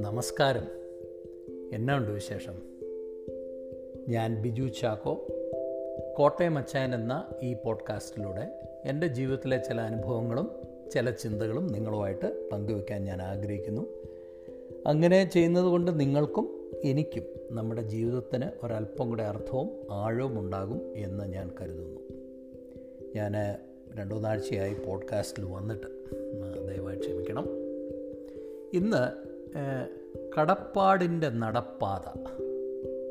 [0.00, 0.62] നമസ്കാരം.
[1.72, 2.62] എന്നാ ഉണ്ട് വിശേഷം?
[4.08, 5.26] ഞാൻ ബിജു ചാക്കോ.
[6.16, 8.48] കോട്ടയം അച്ചായൻ എന്ന ഈ പോഡ്കാസ്റ്റിലൂടെ
[8.84, 10.50] എന്റെ ജീവിതത്തിലെ ചില അനുഭവങ്ങളും
[10.92, 13.86] ചില ചിന്തകളും നിങ്ങളുമായിട്ട് പങ്കുവെക്കാൻ ഞാൻ ആഗ്രഹിക്കുന്നു.
[14.86, 22.00] അങ്ങനെ ചെയ്യുന്നത് കൊണ്ട് നിങ്ങൾക്കും എനിക്കും നമ്മുടെ ജീവിതത്തിന് ഒരല്പം കൂടെ അർത്ഥവും ആഴവും ഉണ്ടാകും എന്ന് ഞാൻ കരുതുന്നു.
[23.16, 23.56] ഞാൻ
[23.98, 25.86] രണ്ടു മൂന്നാഴ്ചയായി പോഡ്കാസ്റ്റിൽ വന്നിട്ട്
[26.68, 27.46] ദയവായി ക്ഷമിക്കണം.
[28.72, 29.02] ഇന്ന്
[30.38, 32.06] കടപ്പാടിന്റെ നടപ്പാത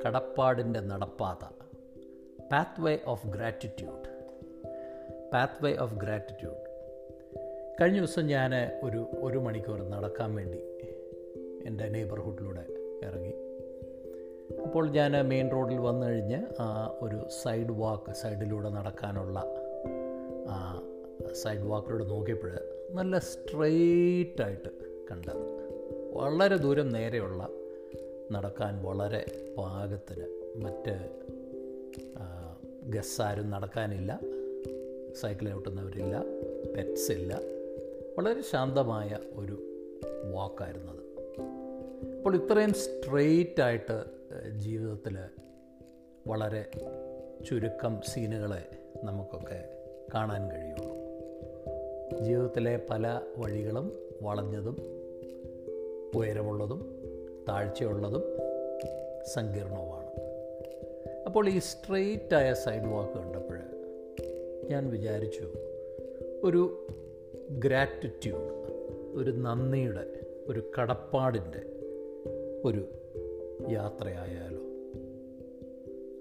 [0.06, 1.44] കടപ്പാടിന്റെ നടപ്പാത
[2.82, 4.10] pathway of gratitude
[5.66, 6.64] pathway of gratitude
[7.82, 10.58] കഴിഞ്ഞ ദിവസം ഞാൻ ഒരു ഒരു മണിക്കൂർ നടക്കാൻ വേണ്ടി
[11.66, 12.66] എന്റെ നെയ്ബർഹുഡിലൂടെ
[13.04, 13.34] ഇറങ്ങി.
[14.66, 16.46] അപ്പോൾ ഞാൻ മെയിൻ റോഡിൽ വന്നു കഴിഞ്ഞ്
[17.02, 19.57] ഒരു സൈഡ് വാക്ക് സൈഡിലൂടെ നടക്കാനുള്ള
[21.34, 22.52] സൈഡ് വാക്കിലൂടെ നോക്കിയപ്പോൾ
[22.92, 24.70] നല്ല സ്ട്രെയിറ്റായിട്ട്
[25.12, 25.68] കണ്ടത്
[26.14, 27.50] വളരെ ദൂരം നേരെയുള്ള
[28.32, 30.96] നടക്കാൻ വളരെ പാകത്തിന് മറ്റ്
[32.84, 34.20] ഗസ്സാരും നടക്കാനില്ല
[35.14, 36.24] സൈക്കിൾ ഓട്ടുന്നവരില്ല
[36.76, 37.40] പെറ്റ്സ് ഇല്ല.
[38.18, 39.56] വളരെ ശാന്തമായ ഒരു
[40.34, 41.04] വാക്കായിരുന്നത്
[42.18, 44.04] അപ്പോൾ ഇത്രയും സ്ട്രെയിറ്റ് ആയിട്ട്
[44.58, 45.18] ജീവിതത്തിൽ
[46.28, 46.72] വളരെ
[47.50, 48.64] ചുരുക്കം സീനുകളെ
[49.04, 49.78] നമുക്കൊക്കെ
[50.14, 50.97] കാണാൻ കഴിയുള്ളൂ.
[52.22, 54.78] ജീവിതത്തിലെ പല വഴികളും വളഞ്ഞതും
[56.16, 57.04] ഉയരമുള്ളതും
[57.50, 58.24] താഴ്ചയുള്ളതും
[59.26, 60.08] സങ്കീർണവുമാണ്.
[61.26, 63.60] അപ്പോൾ ഈ സ്ട്രെയിറ്റായ സൈഡ് വാക്ക് കണ്ടപ്പോൾ
[64.70, 65.44] ഞാൻ വിചാരിച്ചു
[66.44, 66.88] ഒരു
[67.52, 68.68] ഗ്രാറ്റിറ്റ്യൂഡ്
[69.14, 71.62] ഒരു നന്ദിയുടെ ഒരു കടപ്പാടിന്റെ
[72.66, 72.86] ഒരു
[73.72, 74.62] യാത്രയായാലോ.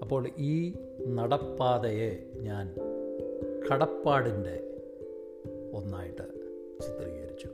[0.02, 0.72] അപ്പോൾ ഈ
[1.08, 2.74] നടപ്പാതയെ ഞാൻ
[3.72, 4.65] കടപ്പാടിന്റെ
[5.76, 6.22] ഒന്നായിട്ട്
[6.82, 7.48] ചിത്രീകരിച്ചു.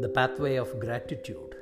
[0.00, 1.56] The pathway of gratitude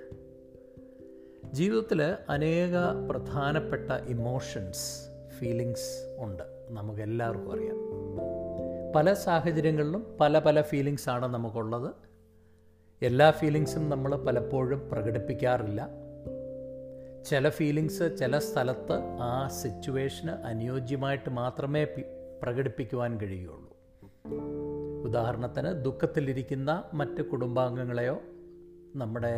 [1.53, 2.73] ജീവിതത്തിൽ അനേക
[3.11, 5.01] പ്രധാനപ്പെട്ട ഇമോഷൻസ്
[5.39, 6.43] ഫീലിങ്സ് ഉണ്ട്.
[6.71, 7.77] നമുക്കെല്ലാവർക്കും അറിയാം.
[8.97, 11.95] പല സാഹചര്യങ്ങളിലും പല പല ഫീലിങ്സാണ് നമുക്കുള്ളത്.
[13.03, 15.89] എല്ലാ ഫീലിങ്സും നമ്മൾ പലപ്പോഴും പ്രകടിപ്പിക്കാറില്ല.
[17.27, 21.85] ചില ഫീലിങ്സ് ചില സ്ഥലത്ത് ആ സിറ്റുവേഷന് അനുയോജ്യമായിട്ട് മാത്രമേ
[22.43, 23.75] പ്രകടിപ്പിക്കുവാൻ കഴിയുള്ളൂ.
[25.07, 26.71] ഉദാഹരണത്തിന് ദുഃഖത്തിലിരിക്കുന്ന
[27.01, 28.17] മറ്റ് കുടുംബാംഗങ്ങളെയോ
[28.97, 29.33] നമ്മുടെ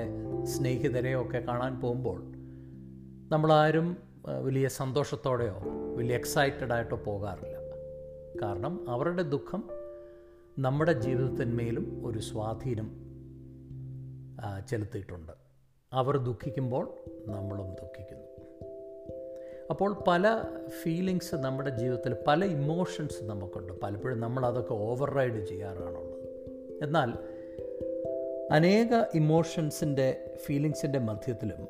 [0.45, 2.19] സ്നേഹിതരെയോ ഒക്കെ കാണാൻ പോകുമ്പോൾ
[3.33, 3.89] നമ്മളാരും
[4.43, 5.57] വലിയ സന്തോഷത്തോടെയോ
[5.97, 7.57] വലിയ എക്സൈറ്റഡ് ആയിട്ടോ പോകാറില്ല.
[8.43, 9.63] കാരണം അവരുടെ ദുഃഖം
[10.59, 12.89] നമ്മുടെ ജീവിതത്തിന്മേലും ഒരു സ്വാധീനം
[14.69, 15.33] ചെലുത്തിയിട്ടുണ്ട്.
[15.93, 16.85] അവർ ദുഃഖിക്കുമ്പോൾ
[17.35, 18.26] നമ്മളും ദുഃഖിക്കുന്നു.
[19.71, 20.45] അപ്പോൾ പല
[20.83, 23.73] ഫീലിങ്സ് നമ്മുടെ ജീവിതത്തിൽ പല ഇമോഷൻസ് നമുക്കുണ്ട്.
[23.83, 26.27] പലപ്പോഴും നമ്മൾ അതൊക്കെ ഓവർ റൈഡ് ചെയ്യാറാണുള്ളത്.
[26.83, 27.13] എന്നാൽ
[28.53, 31.69] അനേക ഇമോഷൻസിന്റെ ഫീലിങ്സിന്റെ മധ്യത്തിലും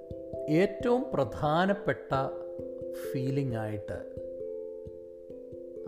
[0.48, 2.14] ഏറ്റവും പ്രധാനപ്പെട്ട
[3.12, 4.16] ഫീലിംഗ് ആയിട്ട്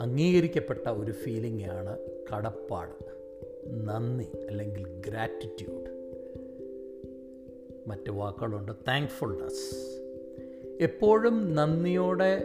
[0.00, 1.98] അംഗീകരിക്കപ്പെട്ട ഒരു ഫീലിംഗാണ്
[2.34, 3.04] കടപ്പാട്
[3.69, 5.90] നന്ദി അല്ലെങ്കിൽ ഗ്രാറ്റിറ്റ്യൂഡ്
[7.86, 9.97] മറ്റ് വാക്കുകളുണ്ട് താങ്ക്ഫുൾനെസ്
[10.81, 12.43] എപ്പോഴും നന്ദിയോടെ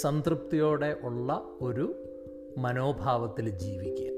[0.00, 1.94] സംതൃപ്തിയോടെ ഉള്ള ഒരു
[2.58, 4.10] മനോഭാവത്തിൽ ജീവിക്കുക.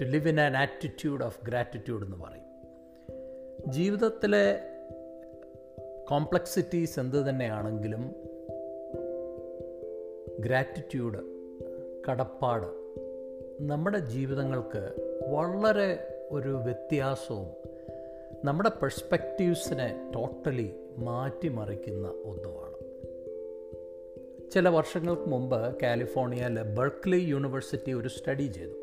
[0.00, 2.44] To live in an attitude of gratitude എന്ന് പറയും.
[3.72, 4.60] ജീവിതത്തിലെ
[6.10, 8.14] കോംപ്ലക്സിറ്റീസ് എന്ത് തന്നെയാണെങ്കിലും
[10.40, 11.18] ഗ്രാറ്റിറ്റ്യൂഡ്
[12.10, 12.66] കടപ്പാട്
[13.60, 14.92] നമ്മുടെ ജീവിതങ്ങൾക്ക്
[15.28, 17.63] വളരെ ഒരു വ്യത്യാസവും
[18.44, 22.74] നമ്മുടെ പെർസ്പെക്റ്റീവ്സിനെ ടോട്ടലി മാറ്റിമറിക്കുന്ന ഒന്നുമാണ്.
[24.50, 28.76] ചില വർഷങ്ങൾക്ക് മുമ്പ് കാലിഫോർണിയയിലെ ബർക്ക്ലി യൂണിവേഴ്സിറ്റി ഒരു സ്റ്റഡി ചെയ്തു.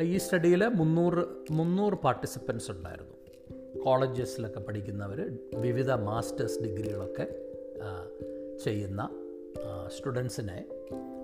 [0.00, 3.16] ഈ സ്റ്റഡിയിൽ മുന്നൂറ് മുന്നൂറ് പാർട്ടിസിപ്പൻസ് ഉണ്ടായിരുന്നു.
[3.80, 7.26] കോളേജസിലൊക്കെ പഠിക്കുന്നവർ വിവിധ മാസ്റ്റേഴ്സ് ഡിഗ്രികളൊക്കെ
[8.64, 9.08] ചെയ്യുന്ന
[9.96, 10.64] സ്റ്റുഡൻസിനെ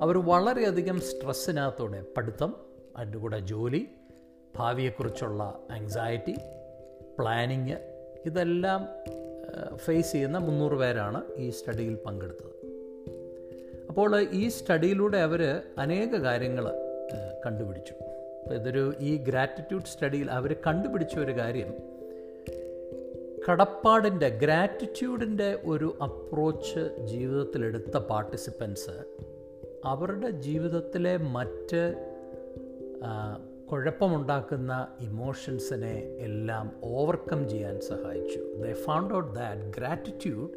[0.03, 2.57] അവർ വളരെയധികം സ്ട്രെസ്സിനകത്തോടെ പഠിത്തം
[2.97, 3.87] അതിന്റെ കൂടെ ജോലി
[4.56, 6.35] ഭാവിയെക്കുറിച്ചുള്ള ആങ്സൈറ്റി
[7.19, 7.76] പ്ലാനിങ്.
[8.26, 8.88] ഇതെല്ലാം
[9.76, 12.53] ഫേസ് ചെയ്യുന്ന മുന്നൂറ് പേരാണ് ഈ സ്റ്റഡിയിൽ പങ്കെടുത്തത്.
[13.88, 16.64] അപ്പോൾ ഈ സ്റ്റഡിയിലൂടെ അവർ അനേക കാര്യങ്ങൾ
[17.47, 17.93] കണ്ടുപിടിച്ചു.
[18.43, 21.75] അപ്പോൾ ഇതൊരു ഈ ഗ്രാറ്റിറ്റ്യൂഡ് സ്റ്റഡിയിൽ അവർ കണ്ടുപിടിച്ച ഒരു കാര്യം
[23.49, 28.94] കടപ്പാടിന്റെ ഗ്രാറ്റിറ്റ്യൂഡിന്റെ ഒരു അപ്രോച്ച് ജീവിതത്തിലെടുത്ത പാർട്ടിസിപ്പൻസ്
[29.85, 31.94] അവരുടെ ജീവിതത്തിലെ മറ്റ്
[33.73, 38.39] കുഴപ്പമുണ്ടാക്കുന്ന ഇമോഷൻസിനെ എല്ലാം ഓവർകം ചെയ്യാൻ സഹായിച്ചു.
[38.39, 40.51] The found out that gratitude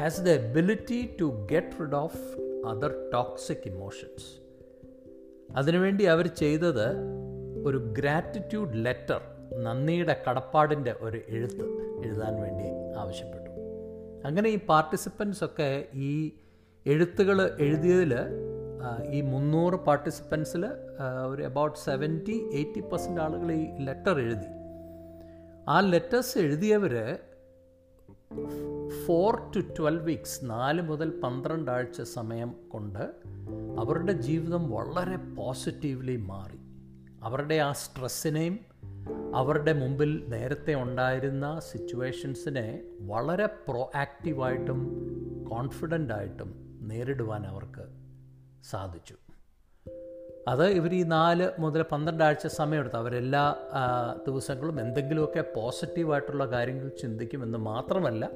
[0.00, 2.20] has the ability to get rid of
[2.66, 4.40] other toxic emotions
[5.56, 6.92] അതിനുവേണ്ടി അവർ ചെയ്തത്
[7.66, 9.20] ഒരു ഗ്രാറ്റിറ്റ്യൂഡ് ലെറ്റർ
[9.62, 11.64] നന്ദിയുടെ കടപ്പാടിന്റെ ഒരു എഴുത്ത്
[12.04, 13.50] എഴുതാൻ വേണ്ടി ആവശ്യപ്പെട്ടു.
[14.24, 16.32] അങ്ങനെ ഈ പാർട്ടിസിപ്പൻസ് ഒക്കെ ഈ
[16.86, 18.14] എഴുത്തുകൾ എഴുതിയതിൽ
[19.10, 20.66] ഈ മുന്നൂറ് പാർട്ടിസിപ്പൻസിൽ
[21.28, 24.46] ഒരു അബൌട്ട് സെവന്റി എയ്റ്റി പെർസെന്റ് ആളുകൾ ഈ ലെറ്റർ എഴുതി.
[25.68, 27.18] ആ ലെറ്റേഴ്സ് എഴുതിയവർ
[29.06, 33.10] ഫോർ ടു ട്വൽവ് വീക്സ് നാല് മുതൽ പന്ത്രണ്ട് ആഴ്ച സമയം കൊണ്ട്
[33.80, 36.58] അവരുടെ ജീവിതം വളരെ പോസിറ്റീവ്ലി മാറി.
[37.22, 38.58] അവരുടെ ആ സ്ട്രെസ്സിനെയും
[39.34, 44.80] അവരുടെ മുമ്പിൽ നേരത്തെ ഉണ്ടായിരുന്ന സിറ്റുവേഷൻസിനെ വളരെ പ്രോ ആക്റ്റീവായിട്ടും
[45.50, 47.95] കോൺഫിഡന്റായിട്ടും നേരിടുവാൻ അവർക്ക്
[48.70, 49.14] സാധിച്ചു.
[50.48, 52.96] അത് ഇവർ ഈ നാല് മുതൽ പന്ത്രണ്ട് ആഴ്ച സമയമെടുത്തു.
[52.96, 53.54] അവരെല്ലാ
[54.26, 58.30] ദിവസങ്ങളും എന്തെങ്കിലുമൊക്കെ പോസിറ്റീവായിട്ടുള്ള കാര്യങ്ങൾ ചിന്തിക്കുമെന്ന് മാത്രമല്ല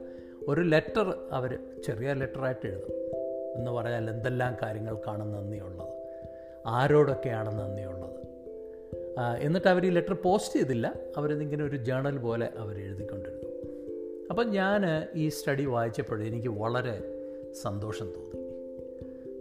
[0.48, 2.94] ഒരു ലെറ്റർ അവർ ചെറിയ ലെറ്ററായിട്ട് എഴുതും.
[3.56, 5.88] എന്ന് പറഞ്ഞാൽ എന്തെല്ലാം കാര്യങ്ങൾക്കാണ് നന്ദിയുള്ളത്?
[6.66, 8.20] ആരോടൊക്കെയാണ് നന്ദിയുള്ളത്?
[9.38, 10.94] എന്നിട്ട് അവർ ഈ ലെറ്റർ പോസ്റ്റ് ചെയ്തില്ല.
[11.16, 13.48] അവരിതിങ്ങനെ ഒരു ജേണൽ പോലെ അവർ എഴുതിക്കൊണ്ടിരുന്നു.
[14.30, 16.96] അപ്പം ഞാൻ ഈ സ്റ്റഡി വായിച്ചപ്പോൾ എനിക്ക് വളരെ
[17.62, 18.29] സന്തോഷം തോന്നി.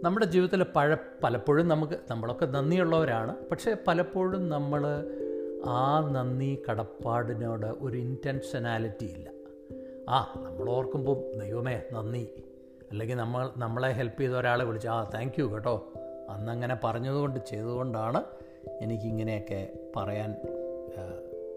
[0.04, 3.36] നമ്മുടെ ജീവിതത്തിൽ പഴ പലപ്പോഴും നമുക്ക് നമ്മളൊക്കെ നന്ദിയുള്ളവരാണ്.
[3.50, 4.86] പക്ഷേ പലപ്പോഴും നമ്മൾ
[5.66, 9.30] ആ നന്ദി കടപ്പാടിനോട് ഒരു ഇന്റൻഷനാലിറ്റി ഇല്ല.
[10.08, 12.28] ആ നമ്മൾ ഓർക്കുമ്പോൾ ദൈവമേ നന്ദി.
[12.90, 15.92] അല്ലെങ്കിൽ നമ്മൾ നമ്മളെ ഹെൽപ്പ് ചെയ്ത ഒരാളെ വിളിച്ച് ആ താങ്ക് യു കേട്ടോ.
[16.30, 18.24] അന്നങ്ങനെ പറഞ്ഞതുകൊണ്ട് ചെയ്തുകൊണ്ടാണ്
[18.80, 20.36] എനിക്കിങ്ങനെയൊക്കെ പറയാൻ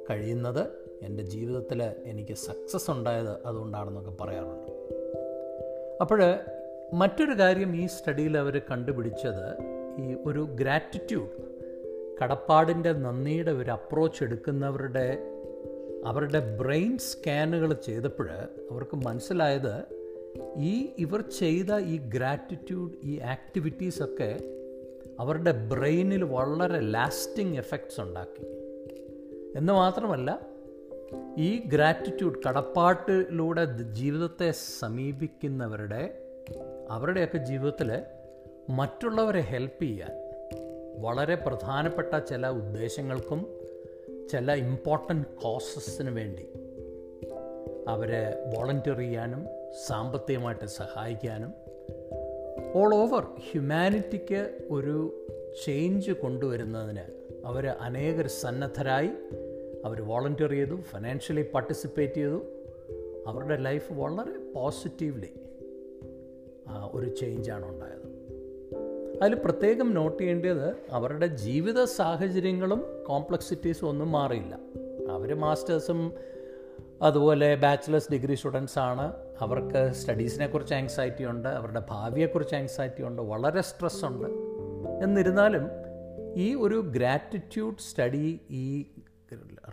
[0.10, 0.68] കഴിയുന്നത്.
[1.01, 4.72] എന്റെ ജീവിതത്തിൽ എനിക്ക് സക്സസ് ഉണ്ടായത് അതുകൊണ്ടാണെന്നൊക്കെ പറയാറുണ്ട്.
[6.01, 6.24] അപ്പോൾ
[6.94, 9.45] മറ്റൊരു കാര്യം ഈ സ്റ്റഡിയിൽ അവർ കണ്ടുപിടിച്ചത്
[10.00, 11.30] ഈ ഒരു ഗ്രാറ്റിറ്റ്യൂഡ്
[12.24, 15.18] കടപ്പാടിന്റെ നന്ദിയുടെ ഒരു അപ്രോച്ച് എടുക്കുന്നവരുടെ
[16.06, 18.30] അവരുടെ ബ്രെയിൻ സ്കാനുകൾ ചെയ്തപ്പോൾ
[18.72, 19.84] അവർക്ക് മനസ്സിലായത്
[20.57, 24.39] ഈ ഇവർ ചെയ്ത ഈ ഗ്രാറ്റിറ്റ്യൂഡ് ഈ ആക്ടിവിറ്റീസൊക്കെ
[25.19, 28.46] അവരുടെ ബ്രെയിനിൽ വളരെ ലാസ്റ്റിംഗ് എഫക്ട്സ് ഉണ്ടാക്കി.
[29.57, 30.39] എന്ന് മാത്രമല്ല
[31.38, 36.19] ഈ ഗ്രാറ്റിറ്റ്യൂഡ് കടപ്പാട്ടിലൂടെ ജീവിതത്തെ സമീപിക്കുന്നവരുടെ
[36.89, 38.01] അവരുടെയൊക്കെ ജീവിതത്തിൽ
[38.69, 40.12] മറ്റുള്ളവരെ ഹെൽപ്പ് ചെയ്യാൻ
[41.01, 43.59] വളരെ പ്രധാനപ്പെട്ട ചില ഉദ്ദേശങ്ങൾക്കും
[44.31, 46.47] ചില ഇമ്പോർട്ടന്റ് കോസസിന് വേണ്ടി
[47.88, 49.47] അവരെ വോളണ്ടിയർ ചെയ്യാനും
[49.88, 51.53] സാമ്പത്തികമായിട്ട് സഹായിക്കാനും
[52.75, 55.25] ഓൾ ഓവർ ഹ്യൂമാനിറ്റിക്ക് ഒരു
[55.65, 59.09] ചേഞ്ച് കൊണ്ടുവരുന്നതിന് അവർ അനേകർ സന്നദ്ധരായി
[59.86, 62.41] അവർ വോളണ്ടിയർ ചെയ്തു ഫിനാൻഷ്യലി പാർട്ടിസിപ്പേറ്റ് ചെയ്തു.
[63.27, 65.33] അവരുടെ ലൈഫ് വളരെ പോസിറ്റീവ്ലി
[66.68, 68.13] ഒരു ചേഞ്ചാണ് ഉണ്ടായത്.
[69.21, 74.60] അതിൽ പ്രത്യേകം നോട്ട് ചെയ്യേണ്ടത് അവരുടെ ജീവിത സാഹചര്യങ്ങളും കോംപ്ലക്സിറ്റീസും ഒന്നും മാറിയില്ല.
[75.12, 76.13] അവർ മാസ്റ്റേഴ്സും
[77.01, 79.13] അതുപോലെ ബാച്ചിലേഴ്സ് ഡിഗ്രി സ്റ്റുഡൻസ് ആണ്.
[79.39, 84.27] അവർക്ക് സ്റ്റഡീസിനെ കുറിച്ച് ആങ്സൈറ്റി ഉണ്ട് അവരുടെ ഭാവിയെക്കുറിച്ച് ആങ്സൈറ്റി ഉണ്ട് വളരെ സ്ട്രെസ് ഉണ്ട്.
[85.04, 85.69] എന്നിരുന്നാലും
[86.36, 88.86] ഈ ഒരു ഗ്രാറ്റിറ്റ്യൂഡ് സ്റ്റഡി ഈ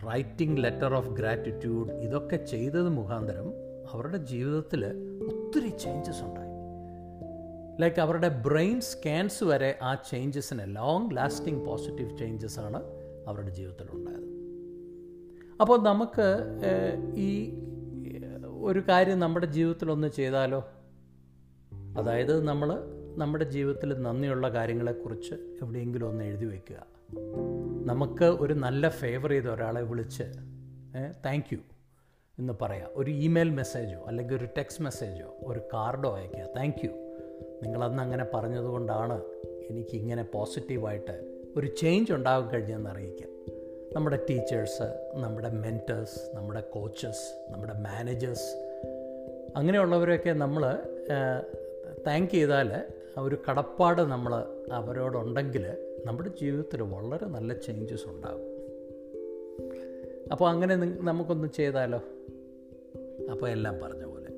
[0.07, 3.53] റൈറ്റിംഗ് ലെറ്റർ ഓഫ് ഗ്രാറ്റിറ്റ്യൂഡ് ഇതൊക്കെ ചെയ്തത് മുഖാന്തരം
[3.91, 4.85] അവരുടെ ജീവിതത്തിൽ
[5.25, 6.50] ഒത്തിരി ചേഞ്ചസ് ഉണ്ടായി.
[7.81, 12.83] ലൈക്ക് അവരുടെ ബ്രെയിൻ സ്കാൻസ് വരെ ആ ചേഞ്ചസിന് ലോങ് ലാസ്റ്റിംഗ് പോസിറ്റീവ് ചേഞ്ചസ് ആണ്
[13.27, 14.27] അവരുടെ ജീവിതത്തിൽ ഉണ്ടായത്.
[15.61, 16.27] അപ്പോൾ നമുക്ക്
[17.15, 17.29] ഈ
[18.63, 20.59] ഒരു കാര്യം നമ്മുടെ ജീവിതത്തിലൊന്ന് ചെയ്താലോ?
[21.97, 22.69] അതായത് നമ്മൾ
[23.17, 26.81] നമ്മുടെ ജീവിതത്തിൽ നന്ദിയുള്ള കാര്യങ്ങളെക്കുറിച്ച് എവിടെയെങ്കിലും ഒന്ന് എഴുതി വയ്ക്കുക
[27.85, 30.23] നമുക്ക് ഒരു നല്ല ഫേവർ ചെയ്ത ഒരാളെ വിളിച്ച്
[31.25, 31.57] താങ്ക് യു
[32.39, 32.89] എന്ന് പറയാം.
[32.93, 36.91] ഒരു ഇമെയിൽ മെസ്സേജോ അല്ലെങ്കിൽ ഒരു ടെക്സ്റ്റ് മെസ്സേജോ ഒരു കാർഡോ അയയ്ക്കുക താങ്ക് യു
[37.61, 39.21] നിങ്ങളന്ന് അങ്ങനെ പറഞ്ഞതുകൊണ്ടാണ്
[39.69, 41.15] എനിക്കിങ്ങനെ പോസിറ്റീവായിട്ട്
[41.57, 43.29] ഒരു ചേഞ്ച് ഉണ്ടാകാൻ കഴിഞ്ഞതെന്ന് അറിയിക്കാം
[43.95, 48.49] നമ്മുടെ ടീച്ചേഴ്സ് നമ്മുടെ മെന്റേഴ്സ് നമ്മുടെ കോച്ചസ് നമ്മുടെ മാനേജേഴ്സ്
[49.55, 50.79] അങ്ങനെയുള്ളവരെയൊക്കെ നമ്മൾ
[52.07, 52.83] താങ്ക് ചെയ്താൽ
[53.19, 54.33] ഒരു കടപ്പാട് നമ്മൾ
[54.71, 55.65] അവരോടുണ്ടെങ്കിൽ
[56.05, 58.47] നമ്മുടെ ജീവിതത്തിൽ വളരെ നല്ല ചേഞ്ചസ് ഉണ്ടാകും.
[60.31, 61.97] അപ്പോൾ അങ്ങനെ നമുക്കൊന്ന് ചെയ്താലോ?
[63.31, 64.29] അപ്പോൾ എല്ലാം പറഞ്ഞ പോലെ.